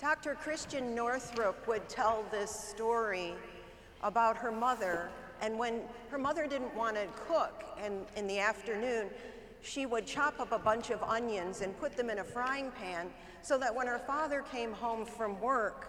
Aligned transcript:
Dr. 0.00 0.34
Christiane 0.34 0.94
Northrup 0.94 1.66
would 1.68 1.88
tell 1.88 2.24
this 2.30 2.50
story 2.50 3.32
about 4.02 4.36
her 4.36 4.50
mother, 4.50 5.08
and 5.40 5.56
when 5.56 5.82
her 6.10 6.18
mother 6.18 6.46
didn't 6.46 6.74
want 6.74 6.96
to 6.96 7.06
cook 7.28 7.64
and 7.80 8.04
in 8.16 8.26
the 8.26 8.40
afternoon, 8.40 9.08
she 9.62 9.86
would 9.86 10.04
chop 10.04 10.40
up 10.40 10.52
a 10.52 10.58
bunch 10.58 10.90
of 10.90 11.02
onions 11.02 11.60
and 11.60 11.78
put 11.78 11.96
them 11.96 12.10
in 12.10 12.18
a 12.18 12.24
frying 12.24 12.70
pan 12.72 13.08
so 13.40 13.56
that 13.56 13.74
when 13.74 13.86
her 13.86 13.98
father 14.00 14.42
came 14.50 14.72
home 14.72 15.06
from 15.06 15.40
work, 15.40 15.88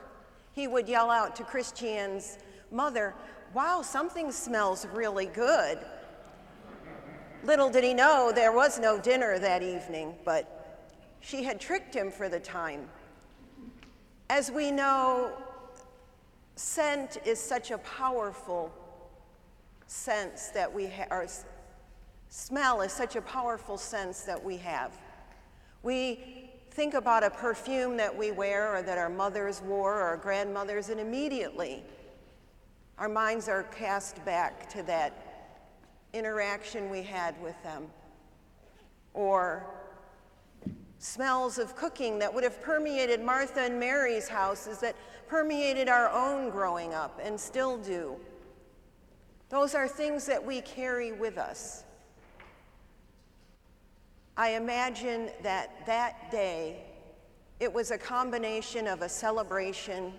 he 0.53 0.67
would 0.67 0.87
yell 0.87 1.09
out 1.09 1.35
to 1.35 1.43
Christiane's 1.43 2.37
mother, 2.71 3.13
Wow, 3.53 3.81
something 3.81 4.31
smells 4.31 4.85
really 4.93 5.27
good. 5.27 5.79
Little 7.43 7.69
did 7.69 7.83
he 7.83 7.93
know 7.93 8.31
there 8.33 8.51
was 8.51 8.79
no 8.79 8.99
dinner 8.99 9.39
that 9.39 9.63
evening, 9.63 10.15
but 10.23 10.77
she 11.21 11.43
had 11.43 11.59
tricked 11.59 11.93
him 11.93 12.11
for 12.11 12.29
the 12.29 12.39
time. 12.39 12.87
As 14.29 14.51
we 14.51 14.71
know, 14.71 15.31
scent 16.55 17.17
is 17.25 17.39
such 17.39 17.69
a 17.69 17.77
powerful 17.79 18.73
sense 19.87 20.47
that 20.49 20.73
we 20.73 20.87
have, 20.87 21.29
smell 22.29 22.81
is 22.81 22.91
such 22.91 23.15
a 23.15 23.21
powerful 23.21 23.77
sense 23.77 24.21
that 24.21 24.43
we 24.43 24.57
have. 24.57 24.91
We 25.83 26.49
think 26.71 26.95
about 26.95 27.23
a 27.23 27.29
perfume 27.29 27.97
that 27.97 28.15
we 28.17 28.31
wear 28.31 28.75
or 28.75 28.81
that 28.81 28.97
our 28.97 29.09
mothers 29.09 29.61
wore 29.61 29.93
or 29.93 30.01
our 30.01 30.17
grandmothers, 30.17 30.89
and 30.89 30.99
immediately 30.99 31.83
our 32.97 33.09
minds 33.09 33.47
are 33.47 33.63
cast 33.63 34.23
back 34.25 34.67
to 34.69 34.81
that 34.83 35.13
interaction 36.13 36.89
we 36.89 37.03
had 37.03 37.39
with 37.41 37.61
them. 37.61 37.87
Or 39.13 39.65
smells 40.99 41.57
of 41.57 41.75
cooking 41.75 42.19
that 42.19 42.33
would 42.33 42.43
have 42.43 42.61
permeated 42.61 43.21
Martha 43.21 43.61
and 43.61 43.79
Mary's 43.79 44.27
houses, 44.27 44.79
that 44.79 44.95
permeated 45.27 45.89
our 45.89 46.09
own 46.09 46.49
growing 46.49 46.93
up 46.93 47.19
and 47.23 47.39
still 47.39 47.77
do. 47.77 48.15
Those 49.49 49.75
are 49.75 49.87
things 49.87 50.25
that 50.25 50.43
we 50.43 50.61
carry 50.61 51.11
with 51.11 51.37
us. 51.37 51.83
I 54.37 54.49
imagine 54.49 55.29
that 55.43 55.85
that 55.85 56.29
day 56.31 56.83
it 57.59 57.71
was 57.71 57.91
a 57.91 57.97
combination 57.97 58.85
of 58.87 59.01
a 59.01 59.07
celebration 59.07 60.13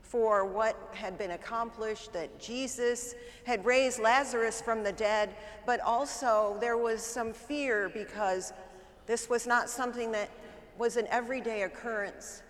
for 0.00 0.46
what 0.46 0.74
had 0.94 1.18
been 1.18 1.32
accomplished, 1.32 2.14
that 2.14 2.40
Jesus 2.40 3.14
had 3.44 3.62
raised 3.66 4.00
Lazarus 4.00 4.62
from 4.62 4.82
the 4.82 4.92
dead, 4.92 5.34
but 5.66 5.80
also 5.80 6.56
there 6.60 6.78
was 6.78 7.02
some 7.02 7.34
fear 7.34 7.90
because 7.90 8.54
this 9.08 9.30
was 9.30 9.46
not 9.46 9.70
something 9.70 10.12
that 10.12 10.28
was 10.76 10.98
an 10.98 11.06
everyday 11.08 11.62
occurrence. 11.62 12.42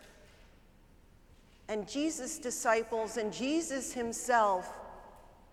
And 1.68 1.88
Jesus' 1.88 2.36
disciples 2.38 3.16
and 3.16 3.32
Jesus 3.32 3.92
himself 3.92 4.76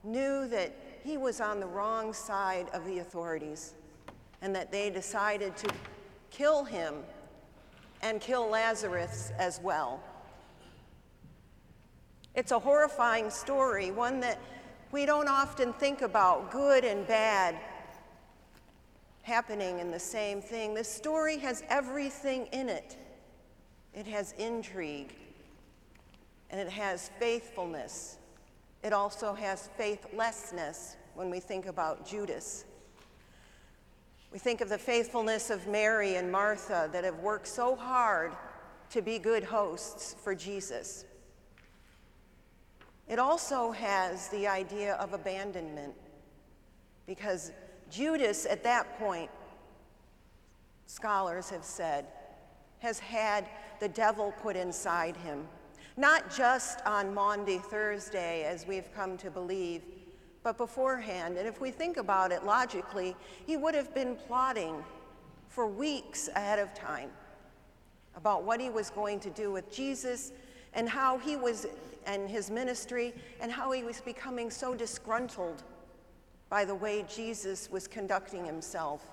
knew 0.04 0.48
that 0.48 0.76
he 1.04 1.18
was 1.18 1.40
on 1.40 1.60
the 1.60 1.68
wrong 1.68 2.12
side 2.12 2.68
of 2.74 2.84
the 2.86 3.00
authorities 3.00 3.76
and 4.42 4.54
that 4.56 4.72
they 4.72 4.90
decided 4.90 5.56
to 5.58 5.70
kill 6.32 6.64
him 6.64 6.96
and 8.02 8.20
kill 8.20 8.50
Lazarus 8.50 9.32
as 9.38 9.62
well. 9.62 10.02
It's 12.34 12.52
a 12.52 12.60
horrifying 12.60 13.30
story, 13.30 13.92
one 13.92 14.20
that 14.22 14.40
we 14.92 15.06
don't 15.06 15.30
often 15.30 15.72
think 15.74 16.02
about 16.02 16.50
good 16.50 16.84
and 16.84 17.06
bad 17.06 17.56
happening 19.26 19.80
in 19.80 19.92
the 19.92 20.00
same 20.00 20.42
thing. 20.42 20.74
This 20.74 20.90
story 20.90 21.38
has 21.40 21.64
everything 21.70 22.46
in 22.54 22.70
it 22.70 22.98
it 23.96 24.06
has 24.08 24.34
intrigue, 24.34 25.16
and 26.50 26.60
it 26.60 26.70
has 26.70 27.10
faithfulness. 27.18 28.18
It 28.84 28.92
also 28.92 29.34
has 29.34 29.70
faithlessness 29.78 30.98
when 31.16 31.30
we 31.30 31.40
think 31.40 31.66
about 31.66 32.06
Judas. 32.06 32.66
We 34.34 34.38
think 34.38 34.60
of 34.60 34.68
the 34.68 34.78
faithfulness 34.78 35.50
of 35.50 35.66
Mary 35.68 36.16
and 36.16 36.30
Martha 36.30 36.90
that 36.92 37.06
have 37.06 37.20
worked 37.20 37.48
so 37.48 37.74
hard 37.74 38.34
to 38.90 39.02
be 39.02 39.18
good 39.18 39.46
hosts 39.46 40.14
for 40.22 40.36
Jesus. 40.36 41.06
It 43.08 43.18
also 43.18 43.72
has 43.72 44.28
the 44.28 44.46
idea 44.46 44.96
of 44.96 45.14
abandonment 45.14 45.94
because 47.08 47.54
Judas, 47.90 48.46
at 48.46 48.64
that 48.64 48.98
point, 49.00 49.30
scholars 50.88 51.50
have 51.50 51.64
said, 51.64 52.06
has 52.80 53.00
had 53.00 53.48
the 53.80 53.90
devil 53.90 54.34
put 54.42 54.56
inside 54.56 55.16
him. 55.18 55.48
Not 55.98 56.36
just 56.36 56.82
on 56.86 57.14
Maundy 57.14 57.58
Thursday, 57.58 58.44
as 58.44 58.68
we've 58.68 58.94
come 58.94 59.18
to 59.18 59.32
believe, 59.32 59.82
but 60.44 60.58
beforehand. 60.58 61.38
And 61.38 61.48
if 61.48 61.62
we 61.62 61.72
think 61.72 61.98
about 61.98 62.32
it 62.32 62.46
logically, 62.46 63.16
he 63.46 63.58
would 63.58 63.74
have 63.74 63.94
been 63.96 64.16
plotting 64.16 64.84
for 65.48 65.68
weeks 65.68 66.28
ahead 66.36 66.60
of 66.60 66.74
time 66.74 67.10
about 68.16 68.44
what 68.44 68.60
he 68.60 68.70
was 68.70 68.90
going 68.90 69.20
to 69.22 69.30
do 69.30 69.52
with 69.52 69.74
Jesus 69.74 70.34
and 70.74 70.90
how 70.90 71.18
he 71.18 71.38
was, 71.38 71.66
and 72.06 72.30
his 72.30 72.52
ministry, 72.52 73.14
and 73.40 73.52
how 73.52 73.72
he 73.72 73.84
was 73.84 74.02
becoming 74.02 74.50
so 74.50 74.76
disgruntled 74.76 75.64
by 76.50 76.66
the 76.66 76.76
way 76.76 77.06
Jesus 77.14 77.70
was 77.72 77.88
conducting 77.88 78.46
himself, 78.46 79.08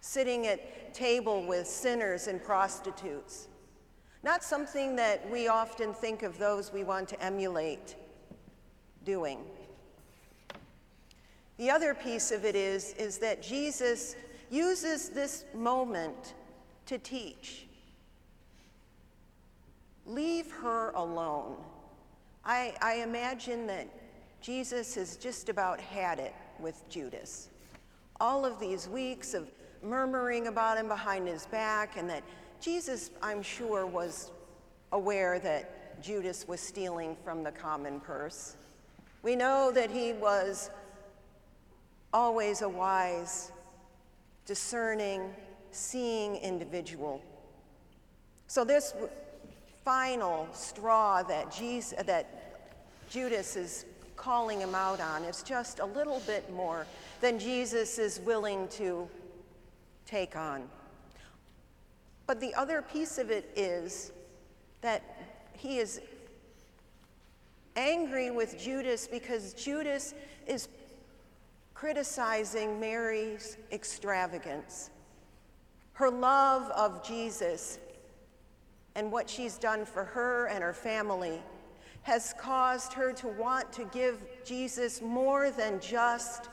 sitting 0.00 0.46
at 0.46 0.94
table 0.94 1.44
with 1.44 1.66
sinners 1.66 2.28
and 2.28 2.42
prostitutes. 2.42 3.48
Not 4.22 4.42
something 4.42 4.96
that 4.96 5.28
we 5.30 5.48
often 5.48 5.94
think 5.94 6.22
of 6.22 6.38
those 6.38 6.72
we 6.72 6.84
want 6.84 7.08
to 7.08 7.22
emulate 7.22 7.96
doing. 9.04 9.38
The 11.56 11.70
other 11.70 11.94
piece 11.94 12.30
of 12.30 12.44
it 12.44 12.54
is, 12.54 12.94
is 12.94 13.18
that 13.18 13.42
Jesus 13.42 14.16
uses 14.50 15.08
this 15.10 15.44
moment 15.54 16.34
to 16.86 16.98
teach. 16.98 17.66
Leave 20.06 20.50
her 20.62 20.90
alone. 20.92 21.56
I, 22.44 22.74
I 22.80 22.94
imagine 22.96 23.66
that 23.66 23.88
Jesus 24.40 24.94
has 24.94 25.16
just 25.16 25.48
about 25.48 25.80
had 25.80 26.18
it 26.18 26.34
with 26.58 26.88
Judas. 26.88 27.48
All 28.20 28.44
of 28.44 28.58
these 28.60 28.88
weeks 28.88 29.34
of 29.34 29.48
murmuring 29.82 30.46
about 30.46 30.78
him 30.78 30.88
behind 30.88 31.28
his 31.28 31.46
back, 31.46 31.96
and 31.96 32.08
that 32.10 32.22
Jesus, 32.60 33.10
I'm 33.22 33.42
sure, 33.42 33.86
was 33.86 34.30
aware 34.92 35.38
that 35.40 36.02
Judas 36.02 36.46
was 36.48 36.60
stealing 36.60 37.16
from 37.24 37.42
the 37.42 37.52
common 37.52 38.00
purse. 38.00 38.56
We 39.22 39.36
know 39.36 39.70
that 39.72 39.90
he 39.90 40.12
was 40.12 40.70
always 42.12 42.62
a 42.62 42.68
wise, 42.68 43.52
discerning, 44.46 45.34
seeing 45.70 46.36
individual. 46.36 47.20
So, 48.46 48.64
this 48.64 48.94
final 49.84 50.48
straw 50.52 51.22
that, 51.24 51.52
Jesus, 51.52 51.98
that 52.06 52.66
Judas 53.10 53.56
is 53.56 53.84
calling 54.18 54.60
him 54.60 54.74
out 54.74 55.00
on 55.00 55.24
is 55.24 55.42
just 55.42 55.78
a 55.78 55.86
little 55.86 56.20
bit 56.26 56.52
more 56.52 56.86
than 57.20 57.38
Jesus 57.38 57.98
is 57.98 58.20
willing 58.20 58.68
to 58.68 59.08
take 60.04 60.36
on. 60.36 60.68
But 62.26 62.40
the 62.40 62.52
other 62.54 62.82
piece 62.82 63.16
of 63.16 63.30
it 63.30 63.50
is 63.56 64.12
that 64.82 65.02
he 65.56 65.78
is 65.78 66.00
angry 67.76 68.30
with 68.30 68.58
Judas 68.58 69.06
because 69.06 69.54
Judas 69.54 70.12
is 70.46 70.68
criticizing 71.72 72.80
Mary's 72.80 73.56
extravagance. 73.72 74.90
Her 75.92 76.10
love 76.10 76.70
of 76.72 77.06
Jesus 77.06 77.78
and 78.94 79.12
what 79.12 79.30
she's 79.30 79.56
done 79.56 79.84
for 79.84 80.04
her 80.04 80.46
and 80.46 80.62
her 80.62 80.72
family 80.72 81.40
has 82.02 82.34
caused 82.38 82.92
her 82.92 83.12
to 83.12 83.28
want 83.28 83.72
to 83.72 83.84
give 83.86 84.20
Jesus 84.44 85.02
more 85.02 85.50
than 85.50 85.80
just 85.80 86.48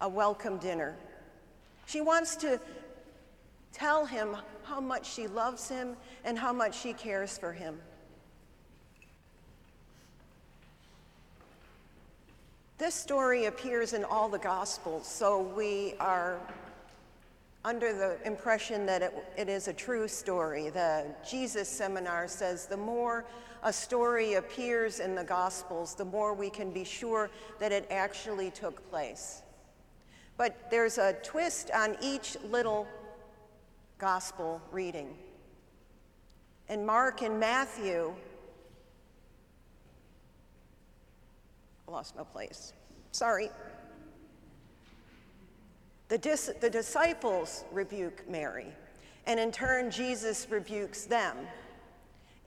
a 0.00 0.08
welcome 0.08 0.58
dinner. 0.58 0.96
She 1.86 2.00
wants 2.00 2.36
to 2.36 2.60
tell 3.72 4.06
him 4.06 4.36
how 4.64 4.80
much 4.80 5.12
she 5.12 5.26
loves 5.26 5.68
him 5.68 5.96
and 6.24 6.38
how 6.38 6.52
much 6.52 6.80
she 6.80 6.92
cares 6.92 7.36
for 7.36 7.52
him. 7.52 7.78
This 12.78 12.94
story 12.94 13.44
appears 13.44 13.92
in 13.92 14.02
all 14.04 14.28
the 14.28 14.38
Gospels, 14.40 15.06
so 15.06 15.40
we 15.40 15.94
are 16.00 16.40
under 17.64 17.92
the 17.92 18.18
impression 18.26 18.86
that 18.86 19.02
it, 19.02 19.14
it 19.36 19.48
is 19.48 19.68
a 19.68 19.72
true 19.72 20.08
story. 20.08 20.70
The 20.70 21.06
Jesus 21.28 21.68
Seminar 21.68 22.26
says 22.26 22.66
the 22.66 22.76
more 22.76 23.24
a 23.62 23.72
story 23.72 24.34
appears 24.34 24.98
in 24.98 25.14
the 25.14 25.22
Gospels, 25.22 25.94
the 25.94 26.04
more 26.04 26.34
we 26.34 26.50
can 26.50 26.72
be 26.72 26.82
sure 26.84 27.30
that 27.60 27.70
it 27.70 27.86
actually 27.90 28.50
took 28.50 28.88
place. 28.90 29.42
But 30.36 30.68
there's 30.70 30.98
a 30.98 31.12
twist 31.22 31.70
on 31.72 31.96
each 32.02 32.36
little 32.50 32.88
Gospel 33.98 34.60
reading. 34.72 35.16
and 36.68 36.84
Mark 36.84 37.22
and 37.22 37.38
Matthew, 37.38 38.12
I 41.86 41.90
lost 41.90 42.16
my 42.16 42.24
place. 42.24 42.72
Sorry. 43.12 43.50
The, 46.12 46.18
dis- 46.18 46.52
the 46.60 46.68
disciples 46.68 47.64
rebuke 47.72 48.28
Mary, 48.28 48.66
and 49.26 49.40
in 49.40 49.50
turn, 49.50 49.90
Jesus 49.90 50.46
rebukes 50.50 51.06
them. 51.06 51.38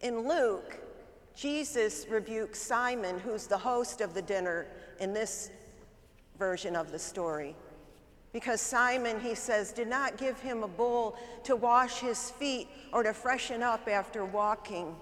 In 0.02 0.30
Luke, 0.30 0.78
Jesus 1.36 2.06
rebukes 2.08 2.62
Simon, 2.62 3.18
who's 3.18 3.48
the 3.48 3.58
host 3.58 4.02
of 4.02 4.14
the 4.14 4.22
dinner 4.22 4.68
in 5.00 5.16
this 5.16 5.50
version 6.38 6.76
of 6.76 6.92
the 6.92 7.00
story. 7.00 7.56
Because 8.34 8.62
Simon, 8.62 9.20
he 9.20 9.34
says, 9.34 9.72
did 9.72 9.88
not 9.88 10.18
give 10.18 10.40
him 10.40 10.62
a 10.62 10.68
bowl 10.68 11.18
to 11.44 11.56
wash 11.56 11.98
his 11.98 12.30
feet 12.30 12.68
or 12.94 13.02
to 13.02 13.14
freshen 13.14 13.64
up 13.64 13.88
after 13.88 14.26
walking 14.26 14.96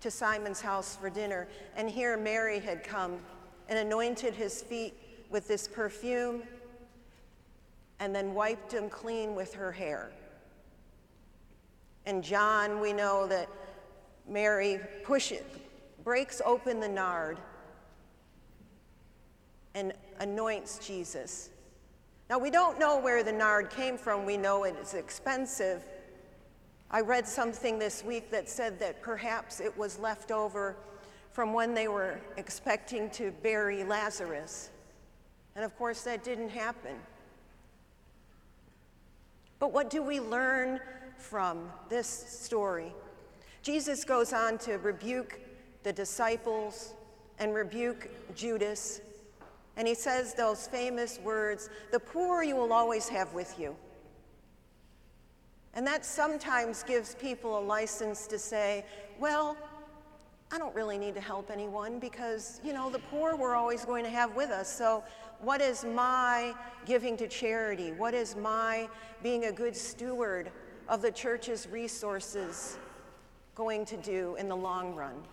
to 0.00 0.10
Simon's 0.10 0.60
house 0.60 0.96
for 0.96 1.10
dinner. 1.10 1.46
And 1.76 1.88
here 1.88 2.16
Mary 2.16 2.58
had 2.58 2.82
come 2.82 3.20
and 3.68 3.78
anointed 3.78 4.34
his 4.34 4.62
feet 4.62 4.94
with 5.30 5.46
this 5.46 5.68
perfume 5.68 6.42
and 8.00 8.14
then 8.14 8.34
wiped 8.34 8.72
him 8.72 8.88
clean 8.88 9.34
with 9.34 9.54
her 9.54 9.72
hair. 9.72 10.10
And 12.06 12.22
John, 12.22 12.80
we 12.80 12.92
know 12.92 13.26
that 13.28 13.48
Mary 14.28 14.80
pushes, 15.04 15.42
breaks 16.02 16.42
open 16.44 16.80
the 16.80 16.88
nard 16.88 17.38
and 19.74 19.92
anoints 20.20 20.78
Jesus. 20.86 21.50
Now, 22.30 22.38
we 22.38 22.50
don't 22.50 22.78
know 22.78 22.98
where 22.98 23.22
the 23.22 23.32
nard 23.32 23.70
came 23.70 23.98
from. 23.98 24.24
We 24.24 24.36
know 24.36 24.64
it 24.64 24.76
is 24.80 24.94
expensive. 24.94 25.84
I 26.90 27.00
read 27.00 27.26
something 27.26 27.78
this 27.78 28.04
week 28.04 28.30
that 28.30 28.48
said 28.48 28.78
that 28.80 29.02
perhaps 29.02 29.60
it 29.60 29.76
was 29.76 29.98
left 29.98 30.30
over 30.30 30.76
from 31.32 31.52
when 31.52 31.74
they 31.74 31.88
were 31.88 32.20
expecting 32.36 33.10
to 33.10 33.32
bury 33.42 33.82
Lazarus. 33.82 34.70
And 35.56 35.64
of 35.64 35.76
course, 35.76 36.02
that 36.02 36.22
didn't 36.22 36.50
happen. 36.50 36.96
But 39.64 39.72
what 39.72 39.88
do 39.88 40.02
we 40.02 40.20
learn 40.20 40.78
from 41.16 41.70
this 41.88 42.06
story? 42.06 42.92
Jesus 43.62 44.04
goes 44.04 44.34
on 44.34 44.58
to 44.58 44.74
rebuke 44.74 45.40
the 45.84 45.90
disciples 45.90 46.92
and 47.38 47.54
rebuke 47.54 48.10
Judas. 48.34 49.00
And 49.78 49.88
he 49.88 49.94
says 49.94 50.34
those 50.34 50.66
famous 50.66 51.18
words 51.18 51.70
The 51.92 51.98
poor 51.98 52.42
you 52.42 52.56
will 52.56 52.74
always 52.74 53.08
have 53.08 53.32
with 53.32 53.58
you. 53.58 53.74
And 55.72 55.86
that 55.86 56.04
sometimes 56.04 56.82
gives 56.82 57.14
people 57.14 57.58
a 57.58 57.64
license 57.64 58.26
to 58.26 58.38
say, 58.38 58.84
Well, 59.18 59.56
I 60.54 60.58
don't 60.58 60.72
really 60.72 60.98
need 60.98 61.16
to 61.16 61.20
help 61.20 61.50
anyone 61.50 61.98
because, 61.98 62.60
you 62.62 62.72
know, 62.72 62.88
the 62.88 63.00
poor 63.00 63.34
we're 63.34 63.56
always 63.56 63.84
going 63.84 64.04
to 64.04 64.10
have 64.10 64.36
with 64.36 64.50
us. 64.50 64.68
So, 64.68 65.02
what 65.40 65.60
is 65.60 65.84
my 65.84 66.54
giving 66.86 67.16
to 67.16 67.26
charity? 67.26 67.90
What 67.90 68.14
is 68.14 68.36
my 68.36 68.88
being 69.20 69.46
a 69.46 69.52
good 69.52 69.74
steward 69.74 70.52
of 70.88 71.02
the 71.02 71.10
church's 71.10 71.66
resources 71.66 72.78
going 73.56 73.84
to 73.86 73.96
do 73.96 74.36
in 74.36 74.48
the 74.48 74.54
long 74.54 74.94
run? 74.94 75.24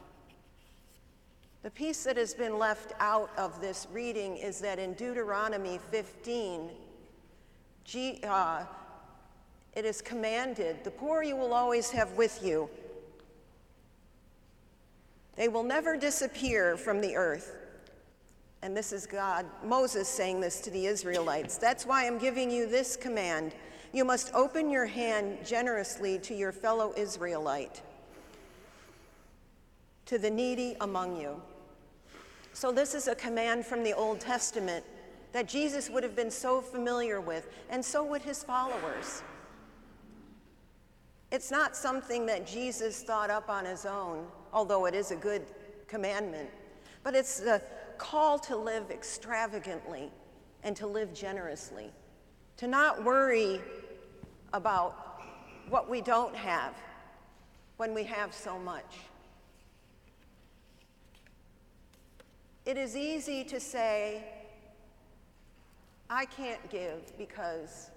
The 1.61 1.69
piece 1.69 2.03
that 2.05 2.17
has 2.17 2.33
been 2.33 2.57
left 2.57 2.93
out 2.99 3.29
of 3.37 3.61
this 3.61 3.85
reading 3.93 4.37
is 4.37 4.59
that 4.61 4.79
in 4.79 4.95
Deuteronomy 4.95 5.79
15, 5.91 6.71
G, 7.83 8.21
uh, 8.23 8.63
it 9.75 9.85
is 9.85 10.01
commanded, 10.01 10.83
The 10.83 10.89
poor 10.89 11.21
you 11.21 11.35
will 11.35 11.53
always 11.53 11.91
have 11.91 12.11
with 12.13 12.43
you 12.43 12.67
they 15.35 15.47
will 15.47 15.63
never 15.63 15.97
disappear 15.97 16.77
from 16.77 17.01
the 17.01 17.15
earth. 17.15 17.55
And 18.61 18.77
this 18.77 18.91
is 18.91 19.07
God, 19.07 19.45
Moses 19.63 20.07
saying 20.07 20.39
this 20.41 20.59
to 20.61 20.69
the 20.69 20.85
Israelites. 20.85 21.57
That's 21.57 21.85
why 21.85 22.05
I'm 22.05 22.19
giving 22.19 22.51
you 22.51 22.67
this 22.67 22.95
command. 22.95 23.53
You 23.93 24.05
must 24.05 24.33
open 24.33 24.69
your 24.69 24.85
hand 24.85 25.39
generously 25.45 26.19
to 26.19 26.35
your 26.35 26.51
fellow 26.51 26.93
Israelite, 26.95 27.81
to 30.05 30.17
the 30.17 30.29
needy 30.29 30.75
among 30.79 31.19
you. 31.19 31.41
So, 32.53 32.71
this 32.71 32.93
is 32.93 33.07
a 33.07 33.15
command 33.15 33.65
from 33.65 33.83
the 33.83 33.93
Old 33.93 34.19
Testament 34.19 34.85
that 35.31 35.47
Jesus 35.47 35.89
would 35.89 36.03
have 36.03 36.15
been 36.15 36.31
so 36.31 36.61
familiar 36.61 37.21
with, 37.21 37.47
and 37.69 37.83
so 37.83 38.03
would 38.03 38.21
his 38.21 38.43
followers. 38.43 39.23
It's 41.31 41.49
not 41.49 41.77
something 41.77 42.25
that 42.25 42.45
Jesus 42.45 43.03
thought 43.03 43.29
up 43.29 43.49
on 43.49 43.63
his 43.65 43.85
own, 43.85 44.27
although 44.53 44.85
it 44.85 44.93
is 44.93 45.11
a 45.11 45.15
good 45.15 45.43
commandment, 45.87 46.49
but 47.03 47.15
it's 47.15 47.39
the 47.39 47.61
call 47.97 48.39
to 48.39 48.55
live 48.55 48.89
extravagantly 48.91 50.11
and 50.63 50.75
to 50.75 50.87
live 50.87 51.13
generously, 51.13 51.91
to 52.57 52.67
not 52.67 53.03
worry 53.03 53.61
about 54.53 55.21
what 55.69 55.89
we 55.89 56.01
don't 56.01 56.35
have 56.35 56.73
when 57.77 57.93
we 57.93 58.03
have 58.03 58.33
so 58.33 58.59
much. 58.59 58.97
It 62.65 62.77
is 62.77 62.95
easy 62.95 63.43
to 63.45 63.59
say, 63.59 64.23
I 66.09 66.25
can't 66.25 66.69
give 66.69 67.17
because 67.17 67.89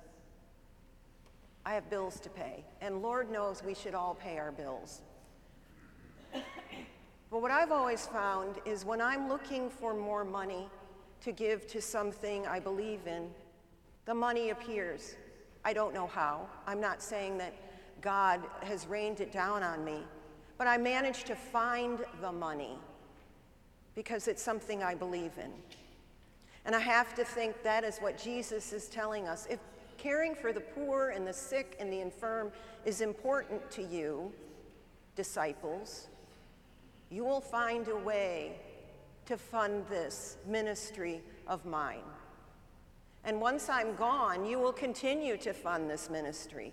I 1.66 1.74
have 1.74 1.90
bills 1.90 2.20
to 2.20 2.30
pay. 2.30 2.64
And 2.80 3.02
Lord 3.02 3.30
knows 3.30 3.62
we 3.62 3.74
should 3.74 3.94
all 3.94 4.14
pay 4.14 4.38
our 4.38 4.52
bills. 4.52 5.02
But 7.34 7.42
what 7.42 7.50
I've 7.50 7.72
always 7.72 8.06
found 8.06 8.58
is 8.64 8.84
when 8.84 9.00
I'm 9.00 9.28
looking 9.28 9.68
for 9.68 9.92
more 9.92 10.24
money 10.24 10.68
to 11.22 11.32
give 11.32 11.66
to 11.66 11.82
something 11.82 12.46
I 12.46 12.60
believe 12.60 13.08
in, 13.08 13.28
the 14.04 14.14
money 14.14 14.50
appears. 14.50 15.16
I 15.64 15.72
don't 15.72 15.92
know 15.92 16.06
how. 16.06 16.46
I'm 16.64 16.80
not 16.80 17.02
saying 17.02 17.38
that 17.38 17.52
God 18.00 18.40
has 18.62 18.86
rained 18.86 19.18
it 19.18 19.32
down 19.32 19.64
on 19.64 19.84
me, 19.84 20.04
but 20.58 20.68
I 20.68 20.76
managed 20.76 21.26
to 21.26 21.34
find 21.34 22.04
the 22.20 22.30
money 22.30 22.78
because 23.96 24.28
it's 24.28 24.40
something 24.40 24.84
I 24.84 24.94
believe 24.94 25.32
in. 25.36 25.50
And 26.66 26.76
I 26.76 26.78
have 26.78 27.16
to 27.16 27.24
think 27.24 27.64
that 27.64 27.82
is 27.82 27.98
what 27.98 28.16
Jesus 28.16 28.72
is 28.72 28.86
telling 28.86 29.26
us. 29.26 29.48
If 29.50 29.58
caring 29.98 30.36
for 30.36 30.52
the 30.52 30.60
poor 30.60 31.08
and 31.08 31.26
the 31.26 31.32
sick 31.32 31.76
and 31.80 31.92
the 31.92 32.00
infirm 32.00 32.52
is 32.84 33.00
important 33.00 33.72
to 33.72 33.82
you, 33.82 34.30
disciples, 35.16 36.06
you 37.14 37.22
will 37.22 37.40
find 37.40 37.86
a 37.86 37.96
way 37.96 38.56
to 39.24 39.36
fund 39.36 39.86
this 39.88 40.36
ministry 40.48 41.22
of 41.46 41.64
mine. 41.64 42.02
And 43.22 43.40
once 43.40 43.68
I'm 43.68 43.94
gone, 43.94 44.44
you 44.44 44.58
will 44.58 44.72
continue 44.72 45.36
to 45.36 45.52
fund 45.52 45.88
this 45.88 46.10
ministry. 46.10 46.72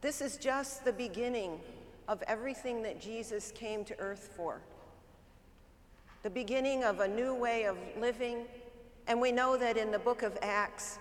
This 0.00 0.20
is 0.20 0.36
just 0.36 0.84
the 0.84 0.92
beginning 0.92 1.60
of 2.08 2.24
everything 2.26 2.82
that 2.82 3.00
Jesus 3.00 3.52
came 3.52 3.84
to 3.84 3.96
earth 4.00 4.32
for. 4.36 4.60
The 6.24 6.30
beginning 6.30 6.82
of 6.82 6.98
a 6.98 7.06
new 7.06 7.34
way 7.34 7.66
of 7.66 7.78
living. 8.00 8.46
And 9.06 9.20
we 9.20 9.30
know 9.30 9.56
that 9.56 9.76
in 9.76 9.92
the 9.92 9.98
book 10.00 10.24
of 10.24 10.36
Acts, 10.42 10.98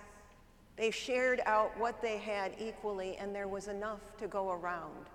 they 0.75 0.91
shared 0.91 1.41
out 1.47 1.75
what 1.79 1.99
they 1.99 2.19
had 2.19 2.53
equally, 2.59 3.17
and 3.17 3.33
there 3.33 3.47
was 3.47 3.69
enough 3.69 4.15
to 4.19 4.27
go 4.27 4.51
around. 4.51 5.07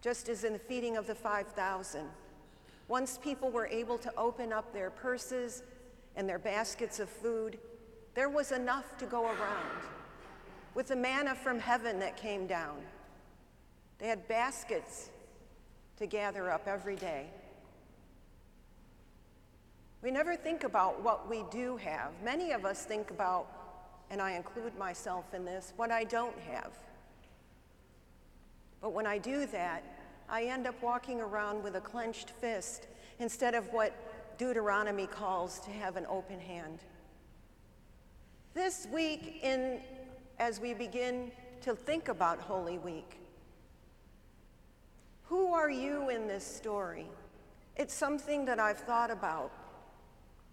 Just 0.00 0.28
as 0.28 0.44
in 0.44 0.52
the 0.52 0.58
feeding 0.58 0.96
of 0.96 1.06
the 1.06 1.14
5,000. 1.14 2.06
Once 2.88 3.18
people 3.18 3.50
were 3.50 3.66
able 3.66 3.98
to 3.98 4.12
open 4.16 4.52
up 4.52 4.72
their 4.72 4.90
purses 4.90 5.62
and 6.16 6.28
their 6.28 6.38
baskets 6.38 6.98
of 6.98 7.08
food, 7.08 7.58
there 8.14 8.28
was 8.28 8.52
enough 8.52 8.96
to 8.98 9.06
go 9.06 9.26
around. 9.26 9.80
With 10.74 10.88
the 10.88 10.96
manna 10.96 11.34
from 11.34 11.58
heaven 11.58 11.98
that 12.00 12.16
came 12.16 12.46
down, 12.46 12.78
they 13.98 14.08
had 14.08 14.26
baskets 14.28 15.10
to 15.98 16.06
gather 16.06 16.50
up 16.50 16.66
every 16.66 16.96
day. 16.96 17.26
We 20.02 20.10
never 20.10 20.34
think 20.34 20.64
about 20.64 21.02
what 21.02 21.28
we 21.28 21.44
do 21.50 21.76
have. 21.76 22.12
Many 22.24 22.52
of 22.52 22.64
us 22.64 22.84
think 22.84 23.10
about 23.10 23.46
and 24.10 24.20
I 24.20 24.32
include 24.32 24.76
myself 24.76 25.32
in 25.32 25.44
this, 25.44 25.72
what 25.76 25.90
I 25.90 26.04
don't 26.04 26.38
have. 26.40 26.72
But 28.80 28.92
when 28.92 29.06
I 29.06 29.18
do 29.18 29.46
that, 29.46 29.84
I 30.28 30.44
end 30.44 30.66
up 30.66 30.80
walking 30.82 31.20
around 31.20 31.62
with 31.62 31.76
a 31.76 31.80
clenched 31.80 32.30
fist 32.30 32.86
instead 33.18 33.54
of 33.54 33.72
what 33.72 33.92
Deuteronomy 34.38 35.06
calls 35.06 35.60
to 35.60 35.70
have 35.70 35.96
an 35.96 36.06
open 36.08 36.40
hand. 36.40 36.78
This 38.54 38.86
week, 38.92 39.40
in, 39.42 39.80
as 40.38 40.60
we 40.60 40.74
begin 40.74 41.30
to 41.62 41.74
think 41.74 42.08
about 42.08 42.40
Holy 42.40 42.78
Week, 42.78 43.18
who 45.24 45.52
are 45.52 45.70
you 45.70 46.08
in 46.08 46.26
this 46.26 46.44
story? 46.44 47.06
It's 47.76 47.94
something 47.94 48.44
that 48.46 48.58
I've 48.58 48.78
thought 48.78 49.10
about. 49.10 49.52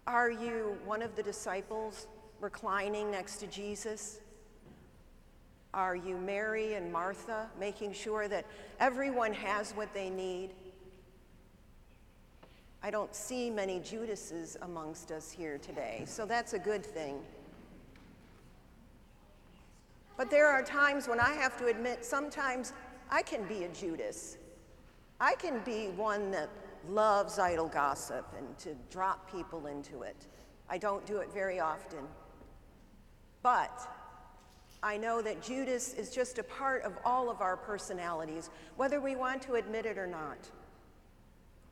Are 0.06 0.30
you 0.30 0.78
one 0.84 1.02
of 1.02 1.16
the 1.16 1.22
disciples? 1.22 2.06
reclining 2.40 3.10
next 3.10 3.38
to 3.38 3.46
Jesus? 3.46 4.20
Are 5.78 5.94
you 5.94 6.16
Mary 6.16 6.74
and 6.74 6.92
Martha, 6.92 7.48
making 7.56 7.92
sure 7.92 8.26
that 8.26 8.44
everyone 8.80 9.32
has 9.32 9.70
what 9.76 9.94
they 9.94 10.10
need? 10.10 10.50
I 12.82 12.90
don't 12.90 13.14
see 13.14 13.48
many 13.48 13.78
Judases 13.78 14.56
amongst 14.62 15.12
us 15.12 15.30
here 15.30 15.56
today, 15.56 16.02
so 16.04 16.26
that's 16.26 16.52
a 16.52 16.58
good 16.58 16.84
thing. 16.84 17.20
But 20.16 20.32
there 20.32 20.48
are 20.48 20.64
times 20.64 21.06
when 21.06 21.20
I 21.20 21.34
have 21.34 21.56
to 21.58 21.66
admit, 21.66 22.04
sometimes 22.04 22.72
I 23.08 23.22
can 23.22 23.44
be 23.44 23.62
a 23.62 23.68
Judas. 23.68 24.36
I 25.20 25.36
can 25.36 25.60
be 25.60 25.90
one 25.90 26.32
that 26.32 26.50
loves 26.88 27.38
idle 27.38 27.68
gossip 27.68 28.26
and 28.36 28.58
to 28.58 28.74
drop 28.90 29.30
people 29.30 29.68
into 29.68 30.02
it. 30.02 30.26
I 30.68 30.76
don't 30.76 31.06
do 31.06 31.18
it 31.18 31.32
very 31.32 31.60
often. 31.60 32.00
But 33.44 33.88
I 34.82 34.96
know 34.96 35.20
that 35.22 35.42
Judas 35.42 35.94
is 35.94 36.10
just 36.10 36.38
a 36.38 36.42
part 36.42 36.82
of 36.84 36.92
all 37.04 37.30
of 37.30 37.40
our 37.40 37.56
personalities, 37.56 38.50
whether 38.76 39.00
we 39.00 39.16
want 39.16 39.42
to 39.42 39.54
admit 39.54 39.86
it 39.86 39.98
or 39.98 40.06
not. 40.06 40.38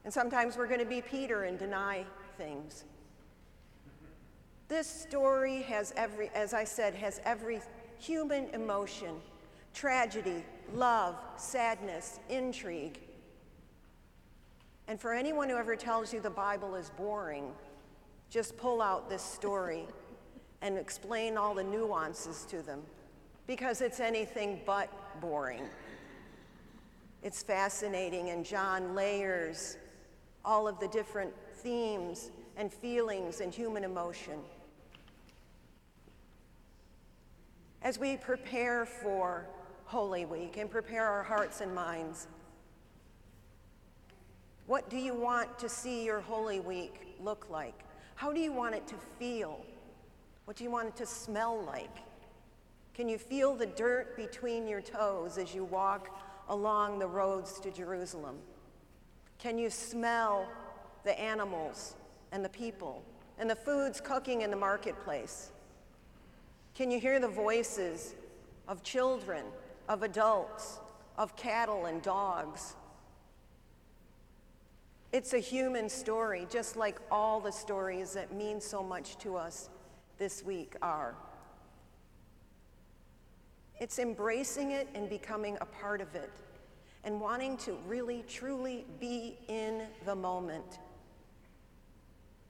And 0.05 0.13
sometimes 0.13 0.57
we're 0.57 0.67
going 0.67 0.81
to 0.81 0.87
be 0.87 1.01
Peter 1.01 1.45
and 1.45 1.59
deny 1.59 2.05
things. 2.37 2.85
This 4.69 4.89
story 4.89 5.63
has 5.63 5.93
every, 5.97 6.31
as 6.35 6.53
I 6.53 6.65
said, 6.65 6.95
has 6.95 7.21
every 7.25 7.61
human 7.99 8.49
emotion 8.51 9.21
tragedy, 9.73 10.43
love, 10.73 11.17
sadness, 11.37 12.19
intrigue. 12.31 12.99
And 14.89 14.99
for 14.99 15.13
anyone 15.13 15.51
who 15.51 15.57
ever 15.57 15.77
tells 15.77 16.15
you 16.15 16.21
the 16.21 16.31
Bible 16.31 16.75
is 16.77 16.91
boring, 16.97 17.53
just 18.31 18.57
pull 18.57 18.81
out 18.81 19.11
this 19.11 19.23
story 19.23 19.87
and 20.67 20.77
explain 20.77 21.39
all 21.39 21.55
the 21.55 21.63
nuances 21.63 22.45
to 22.51 22.61
them 22.61 22.83
because 23.47 23.81
it's 23.81 24.01
anything 24.01 24.61
but 24.67 24.91
boring. 25.21 25.63
It's 27.23 27.41
fascinating, 27.41 28.31
and 28.31 28.45
John 28.45 28.93
layers 28.93 29.77
all 30.45 30.67
of 30.67 30.81
the 30.81 30.89
different 30.89 31.33
themes 31.55 32.33
and 32.57 32.73
feelings 32.73 33.41
and 33.41 33.55
human 33.55 33.85
emotion. 33.85 34.41
As 37.83 38.01
we 38.01 38.17
prepare 38.17 38.87
for 38.87 39.47
Holy 39.85 40.25
Week 40.25 40.57
and 40.57 40.69
prepare 40.69 41.07
our 41.07 41.23
hearts 41.23 41.61
and 41.61 41.73
minds, 41.73 42.27
what 44.67 44.91
do 44.91 44.97
you 44.97 45.15
want 45.15 45.61
to 45.61 45.69
see 45.69 46.05
your 46.05 46.21
Holy 46.21 46.59
Week 46.59 47.17
look 47.23 47.47
like? 47.51 47.85
How 48.17 48.33
do 48.33 48.41
you 48.41 48.53
want 48.53 48.75
it 48.75 48.89
to 48.89 48.97
feel? 49.21 49.65
What 50.47 50.57
do 50.57 50.63
you 50.63 50.71
want 50.71 50.89
it 50.89 50.97
to 50.97 51.07
smell 51.07 51.61
like? 51.67 51.97
Can 52.95 53.09
you 53.09 53.19
feel 53.19 53.55
the 53.55 53.67
dirt 53.67 54.17
between 54.17 54.69
your 54.69 54.81
toes 54.81 55.39
as 55.39 55.55
you 55.55 55.65
walk 55.65 56.09
along 56.49 57.01
the 57.01 57.07
roads 57.07 57.59
to 57.61 57.71
Jerusalem? 57.73 58.37
Can 59.39 59.59
you 59.59 59.69
smell 59.69 60.47
the 61.05 61.19
animals 61.21 61.97
and 62.31 62.45
the 62.45 62.49
people 62.49 63.03
and 63.39 63.51
the 63.51 63.57
foods 63.57 64.01
cooking 64.01 64.43
in 64.43 64.51
the 64.51 64.57
marketplace? 64.57 65.51
Can 66.77 66.93
you 66.93 67.01
hear 67.01 67.19
the 67.19 67.29
voices 67.29 68.15
of 68.69 68.85
children, 68.85 69.45
of 69.89 70.05
adults, 70.05 70.79
of 71.19 71.35
cattle 71.35 71.87
and 71.87 72.01
dogs? 72.03 72.77
It's 75.13 75.35
a 75.35 75.39
human 75.39 75.89
story, 75.89 76.47
just 76.49 76.77
like 76.77 76.99
all 77.11 77.41
the 77.41 77.51
stories 77.51 78.13
that 78.13 78.33
mean 78.33 78.61
so 78.61 78.83
much 78.83 79.19
to 79.19 79.37
us 79.37 79.71
this 80.19 80.43
week 80.43 80.75
are. 80.83 81.15
It's 83.79 83.99
embracing 83.99 84.71
it 84.71 84.89
and 84.95 85.09
becoming 85.09 85.59
a 85.61 85.67
part 85.67 86.01
of 86.01 86.15
it 86.15 86.31
and 87.05 87.21
wanting 87.21 87.57
to 87.59 87.77
really, 87.87 88.25
truly 88.27 88.85
be 88.99 89.37
in 89.49 89.83
the 90.05 90.15
moment. 90.15 90.81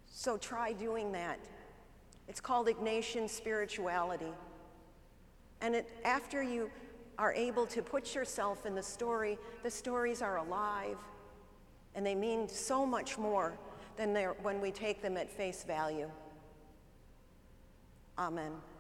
So 0.06 0.37
try 0.37 0.73
doing 0.73 1.12
that. 1.12 1.38
It's 2.28 2.40
called 2.40 2.68
Ignatian 2.68 3.28
spirituality. 3.28 4.32
And 5.61 5.75
it, 5.75 5.90
after 6.04 6.42
you 6.42 6.70
are 7.18 7.32
able 7.32 7.66
to 7.66 7.82
put 7.82 8.14
yourself 8.14 8.66
in 8.66 8.75
the 8.75 8.82
story, 8.82 9.38
the 9.62 9.70
stories 9.70 10.23
are 10.23 10.38
alive 10.38 10.96
and 11.94 12.04
they 12.04 12.14
mean 12.14 12.49
so 12.49 12.87
much 12.87 13.18
more 13.18 13.58
than 13.96 14.14
when 14.42 14.61
we 14.61 14.70
take 14.70 15.00
them 15.02 15.16
at 15.16 15.30
face 15.30 15.64
value. 15.64 16.11
Amen. 18.18 18.75